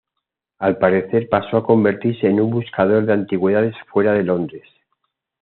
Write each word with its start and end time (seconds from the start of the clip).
Al 0.57 0.79
parecer, 0.79 1.29
pasó 1.29 1.57
a 1.57 1.63
convertirse 1.63 2.25
en 2.25 2.41
un 2.41 2.49
buscador 2.49 3.05
de 3.05 3.13
antigüedades 3.13 3.75
fuera 3.85 4.13
de 4.13 4.23
Londres. 4.23 4.67